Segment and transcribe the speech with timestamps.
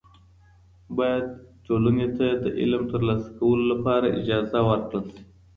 [0.97, 1.25] باید
[1.65, 3.75] ټولني ته د علم تر لاسه کولو
[4.19, 5.21] اجازه ورکړل سي.